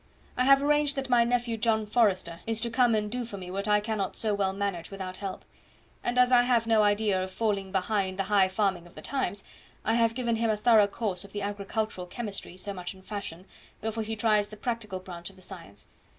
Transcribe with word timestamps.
I 0.35 0.45
have 0.45 0.63
arranged 0.63 0.95
that 0.95 1.11
my 1.11 1.23
nephew, 1.23 1.57
John 1.57 1.85
Forrester, 1.85 2.39
is 2.47 2.59
to 2.61 2.71
come 2.71 2.95
and 2.95 3.11
do 3.11 3.23
for 3.23 3.37
me 3.37 3.51
what 3.51 3.67
I 3.67 3.79
cannot 3.79 4.15
so 4.15 4.33
well 4.33 4.51
manage 4.51 4.89
without 4.89 5.17
help; 5.17 5.45
and 6.03 6.17
as 6.17 6.31
I 6.31 6.41
have 6.41 6.65
no 6.65 6.81
idea 6.81 7.23
of 7.23 7.29
falling 7.29 7.71
behind 7.71 8.17
the 8.17 8.23
high 8.23 8.47
farming 8.47 8.87
of 8.87 8.95
the 8.95 9.03
times, 9.03 9.43
I 9.85 9.93
have 9.93 10.15
given 10.15 10.37
him 10.37 10.49
a 10.49 10.57
thorough 10.57 10.87
course 10.87 11.23
of 11.23 11.33
the 11.33 11.43
agricultural 11.43 12.07
chemistry, 12.07 12.57
so 12.57 12.73
much 12.73 12.95
in 12.95 13.03
fashion, 13.03 13.45
before 13.79 14.01
he 14.01 14.15
tries 14.15 14.49
the 14.49 14.57
practical 14.57 14.97
branch 14.97 15.29
of 15.29 15.35
the 15.35 15.41
science. 15.43 15.87